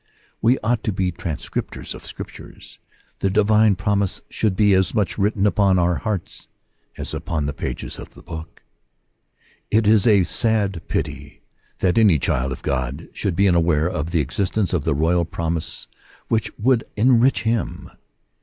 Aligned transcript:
We 0.41 0.57
ought 0.63 0.83
to 0.85 0.91
be 0.91 1.11
transcripts 1.11 1.93
of 1.93 2.03
Scripture: 2.07 2.55
the 3.19 3.29
divine 3.29 3.75
promise 3.75 4.23
should 4.31 4.55
be 4.55 4.73
as 4.73 4.95
much 4.95 5.19
written 5.19 5.45
upon 5.45 5.77
our 5.77 5.97
hearts 5.97 6.47
as 6.97 7.13
upon 7.13 7.45
the 7.45 7.53
pages 7.53 7.99
of 7.99 8.15
the 8.15 8.23
Book. 8.23 8.63
It 9.69 9.85
is 9.85 10.07
a 10.07 10.23
sad 10.23 10.81
pity 10.87 11.41
that 11.81 11.99
any 11.99 12.17
child 12.17 12.51
of 12.51 12.63
God 12.63 13.09
should 13.13 13.35
be 13.35 13.47
unaware 13.47 13.87
of 13.87 14.09
the 14.09 14.21
existence 14.21 14.73
of 14.73 14.85
the 14.85 14.95
royal 14.95 15.23
promise 15.23 15.87
which 16.29 16.49
would 16.57 16.83
enrich 16.97 17.43
him. 17.43 17.87